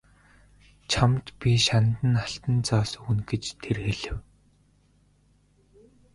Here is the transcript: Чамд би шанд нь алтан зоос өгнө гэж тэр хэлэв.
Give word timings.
Чамд 0.91 1.25
би 1.39 1.49
шанд 1.65 1.95
нь 2.09 2.21
алтан 2.25 2.57
зоос 2.67 2.91
өгнө 2.99 3.23
гэж 3.29 3.43
тэр 3.61 3.77
хэлэв. 3.85 4.19